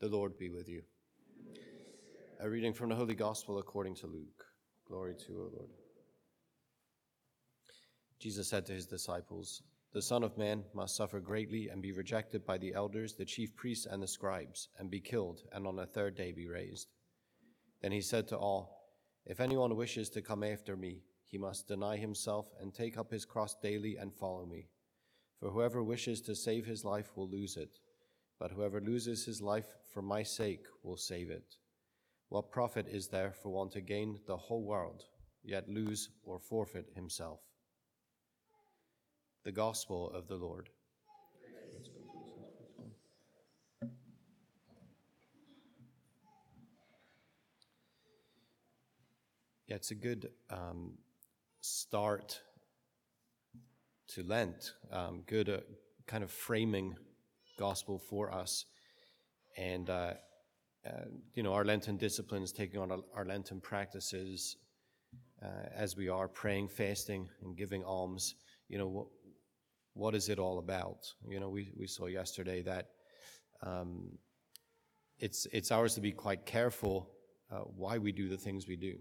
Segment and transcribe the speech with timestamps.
[0.00, 0.80] The Lord be with you.
[2.40, 4.46] A reading from the Holy Gospel according to Luke.
[4.88, 5.68] Glory to you, O Lord.
[8.18, 9.60] Jesus said to his disciples,
[9.92, 13.54] The Son of Man must suffer greatly and be rejected by the elders, the chief
[13.54, 16.88] priests, and the scribes, and be killed, and on the third day be raised.
[17.82, 18.88] Then he said to all,
[19.26, 23.26] If anyone wishes to come after me, he must deny himself and take up his
[23.26, 24.68] cross daily and follow me.
[25.40, 27.80] For whoever wishes to save his life will lose it
[28.40, 31.56] but whoever loses his life for my sake will save it.
[32.30, 35.04] What profit is there for one to gain the whole world,
[35.44, 37.40] yet lose or forfeit himself?
[39.44, 40.70] The Gospel of the Lord.
[49.66, 50.94] Yeah, it's a good um,
[51.60, 52.40] start
[54.08, 55.58] to Lent, um, good uh,
[56.06, 56.96] kind of framing
[57.60, 58.64] gospel for us.
[59.56, 60.14] And, uh,
[60.86, 64.56] uh, you know, our Lenten disciplines, taking on our, Lenten practices
[65.44, 68.34] uh, as we are praying, fasting, and giving alms,
[68.68, 69.06] you know, what,
[69.92, 71.00] what is it all about?
[71.28, 72.86] You know, we, we saw yesterday that
[73.62, 74.18] um,
[75.18, 77.10] it's, it's ours to be quite careful
[77.52, 78.94] uh, why we do the things we do.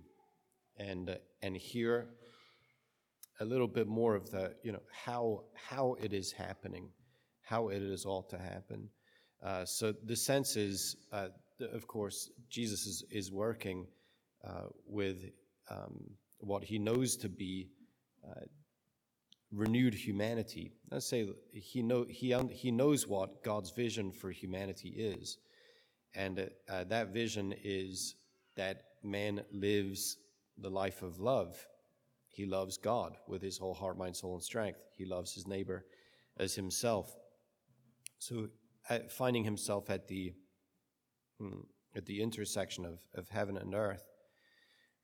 [0.78, 2.10] And, uh, and hear
[3.40, 6.90] a little bit more of the, you know, how, how it is happening
[7.50, 8.88] how it is all to happen.
[9.44, 11.30] Uh, so the sense is, uh,
[11.74, 13.88] of course, Jesus is, is working
[14.48, 15.32] uh, with
[15.72, 17.72] um, what he knows to be
[18.24, 18.46] uh,
[19.52, 20.72] renewed humanity.
[20.92, 25.40] Let's say he, know, he, he knows what God's vision for humanity is.
[26.14, 28.16] And uh, that vision is
[28.58, 30.18] that man lives
[30.60, 31.58] the life of love.
[32.28, 34.80] He loves God with his whole heart, mind, soul, and strength.
[34.96, 35.86] He loves his neighbor
[36.38, 37.16] as himself.
[38.20, 38.50] So,
[39.10, 40.34] finding himself at the
[41.40, 41.62] hmm,
[41.96, 44.04] at the intersection of, of heaven and earth,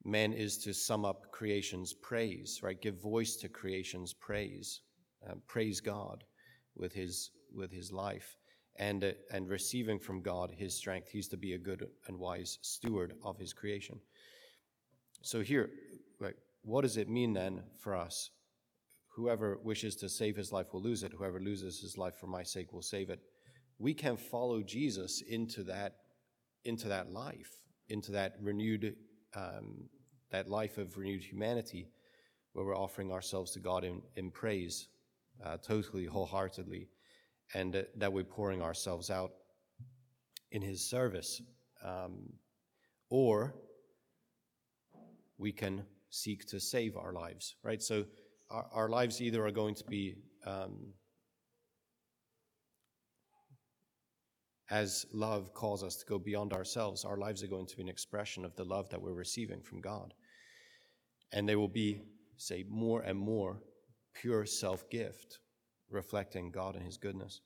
[0.04, 2.80] man is to sum up creation's praise, right?
[2.80, 4.82] Give voice to creation's praise,
[5.28, 6.24] uh, praise God
[6.76, 8.38] with his with his life,
[8.76, 11.10] and uh, and receiving from God his strength.
[11.10, 14.00] He's to be a good and wise steward of his creation.
[15.22, 15.70] So here,
[16.20, 18.30] like, what does it mean then for us
[19.16, 21.14] Whoever wishes to save his life will lose it.
[21.18, 23.22] Whoever loses his life for my sake will save it.
[23.80, 25.96] We can follow Jesus into that,
[26.66, 28.98] into that life, into that renewed,
[29.34, 29.90] um,
[30.32, 31.88] that life of renewed humanity,
[32.52, 34.90] where we're offering ourselves to God in, in praise,
[35.46, 36.90] uh, totally, wholeheartedly,
[37.54, 39.32] and uh, that we're pouring ourselves out
[40.52, 41.42] in His service.
[41.82, 42.34] Um,
[43.10, 43.56] or
[45.38, 47.82] we can seek to save our lives, right?
[47.82, 48.06] So
[48.50, 50.94] our, our lives either are going to be um,
[54.70, 57.90] as love calls us to go beyond ourselves, our lives are going to be an
[57.90, 60.14] expression of the love that we're receiving from God.
[61.32, 62.02] And they will be,
[62.38, 63.62] say, more and more
[64.14, 65.40] pure self gift,
[65.90, 67.42] reflecting God and His goodness.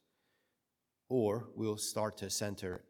[1.10, 2.86] Or we'll start to center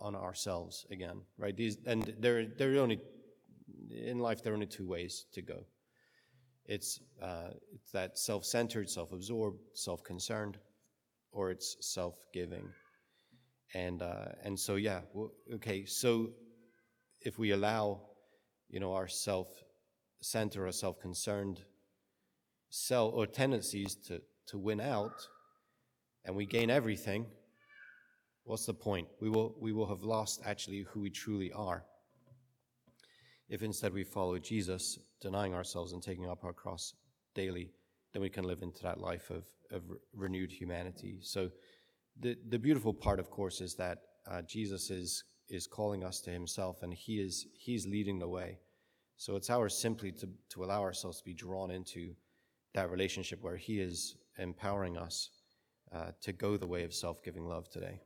[0.00, 1.56] on ourselves again, right?
[1.56, 3.00] These, and there, there are only,
[3.90, 5.64] in life, there are only two ways to go.
[6.66, 10.58] It's, uh, it's that self centered, self absorbed, self concerned,
[11.32, 12.68] or it's self giving.
[13.74, 16.30] And, uh, and so, yeah, well, okay, so
[17.20, 18.00] if we allow,
[18.70, 19.48] you know, our self
[20.20, 21.60] center or self concerned
[22.70, 25.28] cell or tendencies to, to win out
[26.24, 27.26] and we gain everything,
[28.44, 29.08] what's the point?
[29.20, 31.84] We will, we will have lost actually who we truly are.
[33.48, 36.92] If instead we follow Jesus, denying ourselves and taking up our cross
[37.34, 37.70] daily,
[38.12, 39.82] then we can live into that life of, of
[40.14, 41.18] renewed humanity.
[41.22, 41.50] So,
[42.20, 43.98] the, the beautiful part, of course, is that
[44.30, 48.58] uh, Jesus is, is calling us to himself and he is, he's leading the way.
[49.16, 52.14] So, it's ours simply to, to allow ourselves to be drawn into
[52.74, 55.30] that relationship where he is empowering us
[55.92, 58.00] uh, to go the way of self giving love today.